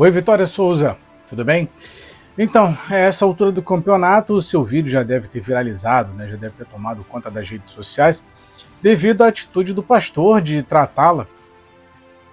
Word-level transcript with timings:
Oi, 0.00 0.12
Vitória 0.12 0.46
Souza, 0.46 0.96
tudo 1.28 1.44
bem? 1.44 1.68
Então, 2.38 2.78
a 2.88 2.94
essa 2.94 3.24
altura 3.24 3.50
do 3.50 3.60
campeonato, 3.60 4.34
o 4.34 4.40
seu 4.40 4.62
vídeo 4.62 4.88
já 4.88 5.02
deve 5.02 5.26
ter 5.26 5.40
viralizado, 5.40 6.14
né? 6.14 6.28
já 6.28 6.36
deve 6.36 6.54
ter 6.54 6.66
tomado 6.66 7.02
conta 7.02 7.28
das 7.28 7.50
redes 7.50 7.72
sociais, 7.72 8.22
devido 8.80 9.22
à 9.22 9.26
atitude 9.26 9.72
do 9.72 9.82
pastor 9.82 10.40
de 10.40 10.62
tratá-la 10.62 11.26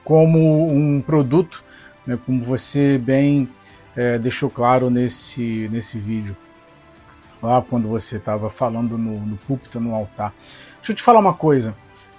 como 0.03 0.71
um 0.71 1.01
produto, 1.01 1.63
né? 2.05 2.19
como 2.23 2.43
você 2.43 2.99
bem 2.99 3.49
é, 3.95 4.19
deixou 4.19 4.47
claro 4.47 4.91
nesse, 4.91 5.67
nesse 5.71 5.97
vídeo, 5.97 6.37
lá 7.41 7.63
quando 7.63 7.87
você 7.87 8.17
estava 8.17 8.47
falando 8.51 8.95
no, 8.95 9.19
no 9.21 9.37
púlpito, 9.37 9.79
no 9.79 9.95
altar. 9.95 10.35
Deixa 10.77 10.91
eu 10.91 10.95
te 10.95 11.01
falar 11.01 11.19
uma 11.19 11.33
coisa. 11.33 11.73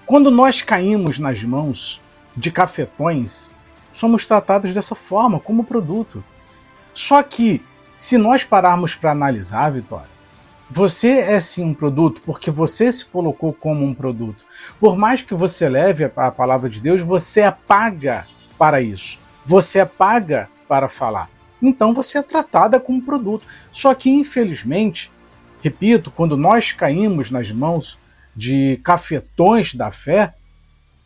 Quando 0.06 0.28
nós 0.28 0.60
caímos 0.60 1.20
nas 1.20 1.44
mãos 1.44 2.02
de 2.36 2.50
cafetões, 2.50 3.48
somos 3.96 4.26
tratados 4.26 4.74
dessa 4.74 4.94
forma, 4.94 5.40
como 5.40 5.64
produto. 5.64 6.22
Só 6.92 7.22
que, 7.22 7.62
se 7.96 8.18
nós 8.18 8.44
pararmos 8.44 8.94
para 8.94 9.12
analisar, 9.12 9.72
Vitória, 9.72 10.08
você 10.70 11.20
é 11.20 11.40
sim 11.40 11.64
um 11.64 11.72
produto 11.72 12.20
porque 12.24 12.50
você 12.50 12.92
se 12.92 13.06
colocou 13.06 13.54
como 13.54 13.84
um 13.84 13.94
produto. 13.94 14.44
Por 14.78 14.98
mais 14.98 15.22
que 15.22 15.34
você 15.34 15.68
leve 15.68 16.04
a 16.04 16.30
palavra 16.30 16.68
de 16.68 16.80
Deus, 16.80 17.00
você 17.00 17.40
é 17.40 17.50
paga 17.50 18.26
para 18.58 18.82
isso. 18.82 19.18
Você 19.46 19.78
é 19.78 19.86
paga 19.86 20.48
para 20.68 20.88
falar. 20.88 21.30
Então 21.62 21.94
você 21.94 22.18
é 22.18 22.22
tratada 22.22 22.78
como 22.78 23.00
produto. 23.00 23.46
Só 23.72 23.94
que, 23.94 24.10
infelizmente, 24.10 25.10
repito, 25.62 26.10
quando 26.10 26.36
nós 26.36 26.72
caímos 26.72 27.30
nas 27.30 27.50
mãos 27.50 27.98
de 28.34 28.78
cafetões 28.84 29.74
da 29.74 29.90
fé, 29.90 30.34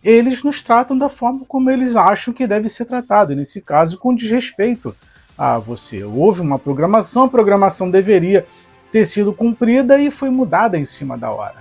eles 0.03 0.43
nos 0.43 0.63
tratam 0.63 0.97
da 0.97 1.09
forma 1.09 1.45
como 1.47 1.71
eles 1.71 1.95
acham 1.95 2.33
que 2.33 2.47
deve 2.47 2.69
ser 2.69 2.87
tratado, 2.87 3.35
nesse 3.35 3.61
caso 3.61 3.99
com 3.99 4.15
desrespeito 4.15 4.95
a 5.37 5.59
você. 5.59 6.03
Houve 6.03 6.41
uma 6.41 6.59
programação, 6.59 7.25
a 7.25 7.29
programação 7.29 7.91
deveria 7.91 8.47
ter 8.91 9.05
sido 9.05 9.33
cumprida 9.33 9.99
e 9.99 10.11
foi 10.11 10.31
mudada 10.31 10.79
em 10.79 10.85
cima 10.85 11.17
da 11.17 11.31
hora. 11.31 11.57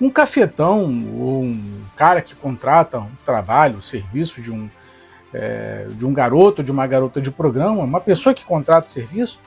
Um 0.00 0.10
cafetão 0.10 0.82
ou 1.18 1.42
um 1.42 1.82
cara 1.96 2.22
que 2.22 2.34
contrata 2.34 2.98
um 2.98 3.10
trabalho, 3.24 3.78
um 3.78 3.82
serviço 3.82 4.40
de 4.40 4.52
um, 4.52 4.68
é, 5.32 5.86
de 5.90 6.06
um 6.06 6.12
garoto, 6.12 6.62
de 6.62 6.70
uma 6.70 6.86
garota 6.86 7.20
de 7.20 7.30
programa, 7.30 7.82
uma 7.82 8.00
pessoa 8.00 8.34
que 8.34 8.44
contrata 8.44 8.86
o 8.86 8.90
serviço, 8.90 9.40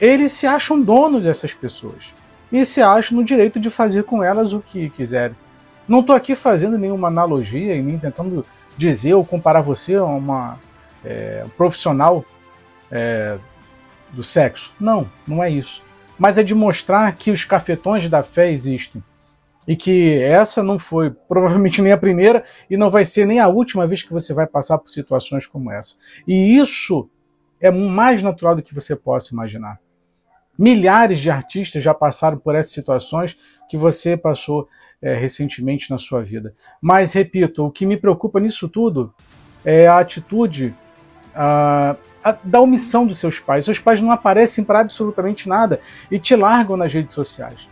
eles 0.00 0.32
se 0.32 0.46
acham 0.46 0.80
donos 0.80 1.24
dessas 1.24 1.54
pessoas 1.54 2.12
e 2.50 2.64
se 2.64 2.82
acham 2.82 3.18
no 3.18 3.24
direito 3.24 3.60
de 3.60 3.70
fazer 3.70 4.04
com 4.04 4.24
elas 4.24 4.52
o 4.52 4.60
que 4.60 4.90
quiserem. 4.90 5.36
Não 5.90 5.98
estou 5.98 6.14
aqui 6.14 6.36
fazendo 6.36 6.78
nenhuma 6.78 7.08
analogia 7.08 7.74
e 7.74 7.82
nem 7.82 7.98
tentando 7.98 8.46
dizer 8.76 9.14
ou 9.14 9.24
comparar 9.24 9.60
você 9.60 9.96
a 9.96 10.04
uma 10.04 10.56
é, 11.04 11.44
profissional 11.56 12.24
é, 12.92 13.36
do 14.12 14.22
sexo. 14.22 14.72
Não, 14.78 15.10
não 15.26 15.42
é 15.42 15.50
isso. 15.50 15.82
Mas 16.16 16.38
é 16.38 16.44
de 16.44 16.54
mostrar 16.54 17.10
que 17.16 17.32
os 17.32 17.44
cafetões 17.44 18.08
da 18.08 18.22
fé 18.22 18.52
existem. 18.52 19.02
E 19.66 19.74
que 19.74 20.22
essa 20.22 20.62
não 20.62 20.78
foi 20.78 21.10
provavelmente 21.10 21.82
nem 21.82 21.90
a 21.90 21.98
primeira 21.98 22.44
e 22.70 22.76
não 22.76 22.88
vai 22.88 23.04
ser 23.04 23.26
nem 23.26 23.40
a 23.40 23.48
última 23.48 23.84
vez 23.84 24.04
que 24.04 24.12
você 24.12 24.32
vai 24.32 24.46
passar 24.46 24.78
por 24.78 24.90
situações 24.90 25.44
como 25.44 25.72
essa. 25.72 25.96
E 26.24 26.56
isso 26.56 27.10
é 27.60 27.68
mais 27.68 28.22
natural 28.22 28.54
do 28.54 28.62
que 28.62 28.76
você 28.76 28.94
possa 28.94 29.34
imaginar. 29.34 29.80
Milhares 30.56 31.18
de 31.18 31.30
artistas 31.30 31.82
já 31.82 31.92
passaram 31.92 32.38
por 32.38 32.54
essas 32.54 32.72
situações 32.72 33.36
que 33.68 33.76
você 33.76 34.16
passou 34.16 34.68
é, 35.02 35.14
recentemente 35.14 35.90
na 35.90 35.98
sua 35.98 36.22
vida. 36.22 36.54
Mas, 36.80 37.12
repito, 37.12 37.64
o 37.64 37.70
que 37.70 37.86
me 37.86 37.96
preocupa 37.96 38.38
nisso 38.38 38.68
tudo 38.68 39.12
é 39.64 39.86
a 39.86 39.98
atitude 39.98 40.74
a, 41.34 41.96
a, 42.22 42.36
da 42.42 42.60
omissão 42.60 43.06
dos 43.06 43.18
seus 43.18 43.38
pais. 43.38 43.64
Seus 43.64 43.78
pais 43.78 44.00
não 44.00 44.10
aparecem 44.10 44.64
para 44.64 44.80
absolutamente 44.80 45.48
nada 45.48 45.80
e 46.10 46.18
te 46.18 46.36
largam 46.36 46.76
nas 46.76 46.92
redes 46.92 47.14
sociais. 47.14 47.68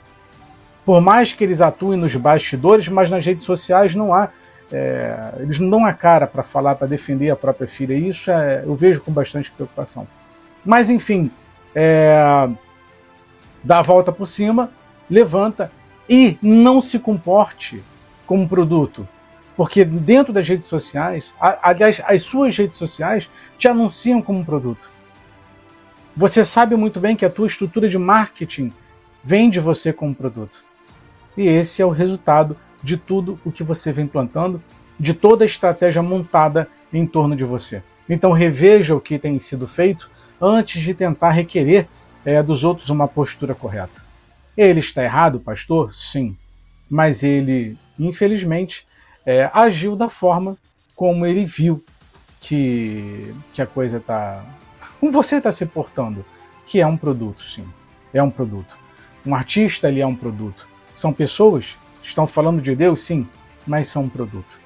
Por 0.84 1.00
mais 1.00 1.34
que 1.34 1.44
eles 1.44 1.60
atuem 1.60 1.98
nos 1.98 2.14
bastidores, 2.16 2.88
mas 2.88 3.10
nas 3.10 3.24
redes 3.24 3.44
sociais 3.44 3.94
não 3.94 4.14
há. 4.14 4.30
É, 4.70 5.34
eles 5.40 5.58
não 5.58 5.70
dão 5.70 5.84
a 5.84 5.92
cara 5.92 6.26
para 6.26 6.42
falar, 6.42 6.74
para 6.74 6.86
defender 6.86 7.30
a 7.30 7.36
própria 7.36 7.68
filha. 7.68 7.94
E 7.94 8.08
isso 8.08 8.30
é, 8.30 8.62
eu 8.64 8.74
vejo 8.74 9.02
com 9.02 9.12
bastante 9.12 9.50
preocupação. 9.50 10.06
Mas, 10.64 10.88
enfim, 10.88 11.30
é, 11.74 12.48
dá 13.62 13.78
a 13.78 13.82
volta 13.82 14.12
por 14.12 14.26
cima, 14.26 14.70
levanta 15.10 15.70
e 16.08 16.38
não 16.40 16.80
se 16.80 16.98
comporte 16.98 17.82
como 18.26 18.48
produto. 18.48 19.06
Porque 19.56 19.84
dentro 19.84 20.32
das 20.32 20.48
redes 20.48 20.68
sociais, 20.68 21.34
aliás, 21.40 22.00
as 22.04 22.22
suas 22.22 22.56
redes 22.56 22.76
sociais 22.76 23.28
te 23.58 23.66
anunciam 23.66 24.22
como 24.22 24.44
produto. 24.44 24.88
Você 26.16 26.44
sabe 26.44 26.76
muito 26.76 27.00
bem 27.00 27.16
que 27.16 27.24
a 27.24 27.30
tua 27.30 27.46
estrutura 27.46 27.88
de 27.88 27.98
marketing 27.98 28.72
vende 29.22 29.60
você 29.60 29.92
como 29.92 30.14
produto. 30.14 30.64
E 31.36 31.46
esse 31.46 31.82
é 31.82 31.86
o 31.86 31.90
resultado 31.90 32.56
de 32.82 32.96
tudo 32.96 33.38
o 33.44 33.52
que 33.52 33.62
você 33.62 33.92
vem 33.92 34.06
plantando, 34.06 34.62
de 34.98 35.14
toda 35.14 35.44
a 35.44 35.46
estratégia 35.46 36.02
montada 36.02 36.68
em 36.92 37.06
torno 37.06 37.36
de 37.36 37.44
você. 37.44 37.82
Então 38.08 38.32
reveja 38.32 38.96
o 38.96 39.00
que 39.00 39.18
tem 39.18 39.38
sido 39.38 39.68
feito 39.68 40.10
antes 40.40 40.82
de 40.82 40.94
tentar 40.94 41.30
requerer 41.30 41.88
é, 42.24 42.42
dos 42.42 42.64
outros 42.64 42.90
uma 42.90 43.06
postura 43.06 43.54
correta. 43.54 44.07
Ele 44.58 44.80
está 44.80 45.04
errado, 45.04 45.38
pastor? 45.38 45.92
Sim. 45.92 46.36
Mas 46.90 47.22
ele, 47.22 47.78
infelizmente, 47.96 48.84
é, 49.24 49.48
agiu 49.54 49.94
da 49.94 50.08
forma 50.08 50.58
como 50.96 51.24
ele 51.24 51.44
viu 51.44 51.84
que, 52.40 53.32
que 53.52 53.62
a 53.62 53.66
coisa 53.66 53.98
está. 53.98 54.44
Como 54.98 55.12
você 55.12 55.36
está 55.36 55.52
se 55.52 55.64
portando, 55.64 56.24
que 56.66 56.80
é 56.80 56.86
um 56.88 56.96
produto, 56.96 57.44
sim. 57.44 57.64
É 58.12 58.20
um 58.20 58.30
produto. 58.32 58.76
Um 59.24 59.32
artista, 59.32 59.86
ele 59.86 60.00
é 60.00 60.06
um 60.06 60.16
produto. 60.16 60.66
São 60.92 61.12
pessoas 61.12 61.76
estão 62.02 62.26
falando 62.26 62.60
de 62.60 62.74
Deus, 62.74 63.02
sim, 63.02 63.28
mas 63.64 63.86
são 63.86 64.04
um 64.04 64.08
produto. 64.08 64.58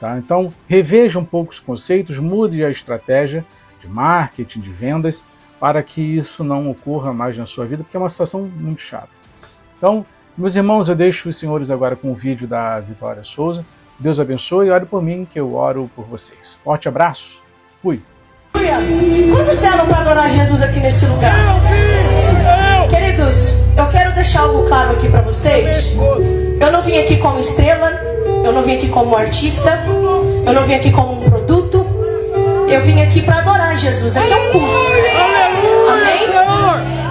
Tá? 0.00 0.18
Então, 0.18 0.52
reveja 0.66 1.20
um 1.20 1.24
pouco 1.24 1.52
os 1.52 1.60
conceitos, 1.60 2.18
mude 2.18 2.64
a 2.64 2.70
estratégia 2.70 3.44
de 3.80 3.86
marketing, 3.86 4.58
de 4.58 4.72
vendas, 4.72 5.24
para 5.60 5.82
que 5.82 6.00
isso 6.00 6.42
não 6.42 6.70
ocorra 6.70 7.12
mais 7.12 7.36
na 7.36 7.46
sua 7.46 7.66
vida, 7.66 7.84
porque 7.84 7.96
é 7.96 8.00
uma 8.00 8.08
situação 8.08 8.50
muito 8.56 8.80
chata. 8.80 9.10
Então, 9.76 10.06
meus 10.36 10.56
irmãos, 10.56 10.88
eu 10.88 10.96
deixo 10.96 11.28
os 11.28 11.36
senhores 11.36 11.70
agora 11.70 11.94
com 11.94 12.10
o 12.10 12.14
vídeo 12.14 12.48
da 12.48 12.80
Vitória 12.80 13.22
Souza. 13.24 13.64
Deus 13.98 14.18
abençoe 14.18 14.68
e 14.68 14.70
ore 14.70 14.86
por 14.86 15.02
mim, 15.02 15.28
que 15.30 15.38
eu 15.38 15.54
oro 15.54 15.90
por 15.94 16.06
vocês. 16.06 16.58
Forte 16.64 16.88
abraço. 16.88 17.42
Fui. 17.82 18.02
Quantos 19.30 19.60
vieram 19.60 19.86
para 19.86 19.98
adorar 19.98 20.30
Jesus 20.30 20.62
aqui 20.62 20.80
nesse 20.80 21.04
lugar? 21.04 21.34
Queridos, 22.88 23.54
eu 23.76 23.86
quero 23.88 24.14
deixar 24.14 24.40
algo 24.40 24.66
claro 24.66 24.92
aqui 24.92 25.08
para 25.08 25.20
vocês. 25.20 25.92
Eu 26.58 26.72
não 26.72 26.80
vim 26.80 26.98
aqui 26.98 27.18
como 27.18 27.38
estrela, 27.38 27.90
eu 28.44 28.52
não 28.52 28.62
vim 28.62 28.76
aqui 28.76 28.88
como 28.88 29.14
artista, 29.14 29.78
eu 30.46 30.52
não 30.54 30.62
vim 30.64 30.74
aqui 30.74 30.90
como 30.90 31.12
um 31.12 31.20
produto. 31.20 31.86
Eu 32.68 32.80
vim 32.82 33.02
aqui 33.02 33.20
para 33.20 33.38
adorar 33.38 33.76
Jesus. 33.76 34.16
Aqui 34.16 34.32
é 34.32 34.36
um 34.36 34.52
culto. 34.52 35.19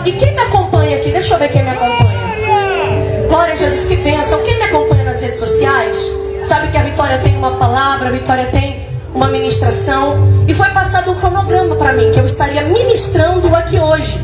E 0.06 0.12
quem 0.14 0.34
me 0.34 0.42
acompanha 0.42 0.98
aqui? 0.98 1.12
Deixa 1.12 1.34
eu 1.34 1.40
ver 1.40 1.50
quem 1.50 1.64
me 1.64 1.70
acompanha. 1.70 3.28
Glória 3.28 3.54
a 3.54 3.58
Jesus, 3.58 3.86
que 3.86 3.96
bênção. 3.98 4.42
Quem 4.44 4.58
me 4.58 4.64
acompanha 4.64 5.04
nas 5.04 5.22
redes 5.22 5.38
sociais 5.38 5.98
sabe 6.44 6.70
que 6.70 6.78
a 6.78 6.84
Vitória 6.84 7.20
tem 7.20 7.36
uma 7.36 7.52
palavra, 7.58 8.08
a 8.08 8.12
Vitória 8.12 8.46
tem 8.48 8.88
uma 9.14 9.28
ministração. 9.28 10.16
E 10.48 10.54
foi 10.54 10.70
passado 10.70 11.12
um 11.12 11.16
cronograma 11.16 11.76
para 11.76 11.94
mim, 11.94 12.12
que 12.12 12.20
eu 12.20 12.26
estaria 12.26 12.62
ministrando 12.62 13.54
aqui 13.56 13.80
hoje. 13.80 14.18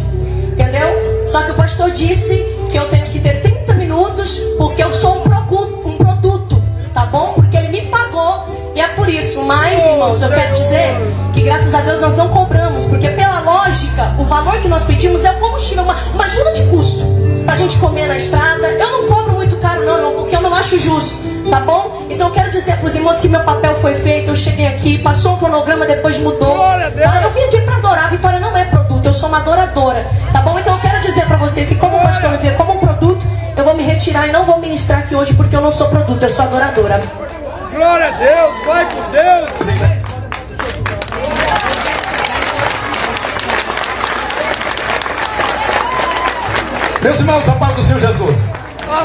Entendeu? 0.54 0.88
Só 1.28 1.44
que 1.44 1.52
o 1.52 1.56
pastor 1.56 1.92
disse 1.92 2.36
que 2.70 2.78
eu 2.78 2.88
tenho 2.90 3.06
que 3.06 3.20
ter 3.20 3.42
30 3.42 3.74
minutos, 3.74 4.40
porque 4.58 4.84
eu 4.84 4.94
sou 4.94 5.18
um 5.18 5.22
produto, 5.22 5.88
um 5.88 5.98
produto 5.98 6.64
tá 6.96 7.06
bom? 7.06 7.34
Porque 7.34 7.58
ele 7.58 7.68
me 7.68 7.82
pagou. 7.82 8.46
E 8.74 8.80
é 8.80 8.88
por 8.88 9.08
isso. 9.10 9.44
Mas, 9.44 9.86
irmãos, 9.86 10.22
eu 10.22 10.30
quero 10.30 10.54
dizer 10.54 10.96
que 11.34 11.42
graças 11.42 11.76
a 11.76 11.82
Deus 11.82 12.00
nós 12.00 12.14
não 12.14 12.30
lógica, 13.66 14.14
o 14.20 14.24
valor 14.24 14.60
que 14.60 14.68
nós 14.68 14.86
pedimos 14.86 15.26
é 15.26 15.32
o 15.32 15.40
combustível, 15.40 15.84
uma, 15.84 15.96
uma 16.14 16.24
ajuda 16.24 16.54
de 16.54 16.64
custo 16.68 17.04
pra 17.46 17.56
gente 17.56 17.78
comer 17.78 18.06
na 18.06 18.16
estrada. 18.16 18.68
Eu 18.68 18.92
não 18.92 19.08
cobro 19.08 19.34
muito 19.34 19.56
caro, 19.58 19.84
não, 19.84 19.98
irmão, 19.98 20.14
porque 20.14 20.36
eu 20.36 20.42
não 20.42 20.54
acho 20.54 20.78
justo, 20.78 21.16
tá 21.50 21.60
bom? 21.62 22.06
Então 22.10 22.28
eu 22.28 22.34
quero 22.34 22.52
dizer 22.52 22.78
pros 22.78 22.96
irmãos 22.96 23.20
que 23.20 23.28
meu 23.28 23.42
papel 23.42 23.76
foi 23.76 23.96
feito, 23.96 24.30
eu 24.30 24.36
cheguei 24.36 24.68
aqui, 24.68 25.00
passou 25.00 25.34
um 25.34 25.38
cronograma, 25.38 25.86
depois 25.86 26.20
mudou. 26.20 26.56
Tá? 26.56 27.22
Eu 27.24 27.32
vim 27.32 27.42
aqui 27.42 27.62
pra 27.62 27.78
adorar, 27.78 28.06
a 28.06 28.10
Vitória 28.10 28.40
não 28.40 28.56
é 28.56 28.66
produto, 28.66 29.06
eu 29.06 29.14
sou 29.14 29.30
uma 29.30 29.40
adoradora, 29.40 30.06
tá 30.32 30.42
bom? 30.42 30.58
Então 30.60 30.74
eu 30.76 30.80
quero 30.80 31.00
dizer 31.02 31.26
pra 31.26 31.38
vocês 31.38 31.68
que 31.68 31.76
como 31.76 32.00
pastor 32.00 32.32
me 32.32 32.38
vê 32.38 32.52
como 32.52 32.74
um 32.74 32.78
produto, 32.78 33.26
eu 33.58 33.64
vou 33.64 33.74
me 33.74 33.84
retirar 33.84 34.28
e 34.28 34.32
não 34.32 34.46
vou 34.46 34.60
ministrar 34.60 35.00
aqui 35.00 35.16
hoje 35.16 35.34
porque 35.34 35.56
eu 35.56 35.62
não 35.62 35.72
sou 35.72 35.90
produto, 35.90 36.22
eu 36.22 36.30
sou 36.30 36.46
adoradora. 36.46 37.02
Glória 37.74 38.08
a 38.08 38.12
Deus, 38.12 38.66
vai 38.66 38.86
com 38.86 39.12
Deus. 39.12 39.95
Meus 47.06 47.20
irmãos, 47.20 47.48
a 47.48 47.52
paz 47.52 47.76
do 47.76 47.84
Senhor 47.84 48.00
Jesus. 48.00 48.52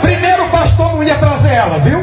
Primeiro 0.01 0.45
o 0.45 0.49
pastor 0.49 0.95
não 0.95 1.03
ia 1.03 1.17
trazer 1.17 1.51
ela, 1.53 1.79
viu? 1.81 2.03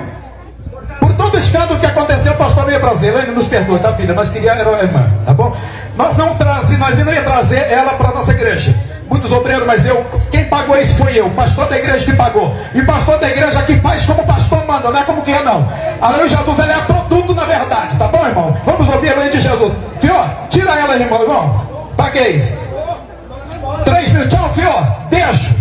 Por 0.99 1.11
todo 1.13 1.27
Todo 1.37 1.43
escândalo 1.43 1.79
que 1.79 1.85
aconteceu, 1.85 2.31
o 2.31 2.35
pastor 2.35 2.63
não 2.63 2.71
ia 2.71 2.79
trazer. 2.79 3.09
Elaine, 3.09 3.31
nos 3.31 3.45
perdoe, 3.45 3.77
tá, 3.77 3.93
filha? 3.93 4.11
Nós 4.15 4.31
queríamos 4.31 4.59
era 4.59 4.75
a 4.75 4.81
irmã, 4.81 5.07
tá 5.23 5.31
bom? 5.31 5.55
Nós 5.95 6.17
não 6.17 6.33
trazemos, 6.33 6.79
nós 6.79 6.97
não 6.97 7.13
ia 7.13 7.21
trazer 7.21 7.71
ela 7.71 7.93
para 7.93 8.09
nossa 8.09 8.31
igreja. 8.31 8.75
Muitos 9.07 9.31
obreiros, 9.31 9.67
mas 9.67 9.85
eu, 9.85 10.03
quem 10.31 10.45
pagou 10.45 10.75
isso 10.79 10.95
foi 10.95 11.15
eu, 11.15 11.29
pastor 11.29 11.67
da 11.67 11.77
igreja 11.77 12.03
que 12.05 12.13
pagou. 12.13 12.55
E 12.73 12.81
pastor 12.81 13.19
da 13.19 13.29
igreja 13.29 13.61
que 13.61 13.75
faz 13.75 14.03
como 14.03 14.23
o 14.23 14.25
pastor 14.25 14.65
manda, 14.65 14.89
não 14.89 14.99
é 14.99 15.03
como 15.03 15.21
que 15.21 15.31
é 15.31 15.43
não. 15.43 15.67
A 16.01 16.09
lei 16.09 16.27
de 16.27 16.35
Jesus 16.35 16.59
ela 16.59 16.73
é 16.73 16.81
produto 16.81 17.35
na 17.35 17.43
verdade, 17.43 17.95
tá 17.97 18.07
bom, 18.07 18.25
irmão? 18.25 18.57
Vamos 18.65 18.89
ouvir 18.89 19.13
a 19.13 19.15
lei 19.15 19.29
de 19.29 19.39
Jesus. 19.39 19.73
Fio, 20.01 20.15
tira 20.49 20.71
ela, 20.71 20.95
irmão, 20.95 21.21
irmão. 21.21 21.91
Paguei. 21.95 22.57
Três 23.85 24.11
mil, 24.11 24.27
tchau, 24.27 24.49
fio. 24.55 24.71
Deixa. 25.11 25.56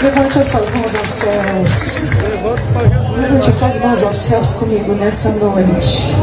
Levante 0.00 0.38
as 0.38 0.48
suas 0.48 0.70
mãos 0.70 0.94
aos 0.94 1.10
céus. 1.10 2.10
Levante 3.18 3.50
as 3.50 3.56
suas 3.56 3.78
mãos 3.78 4.02
aos 4.02 4.16
céus 4.16 4.52
comigo 4.52 4.94
nessa 4.94 5.30
noite. 5.30 6.14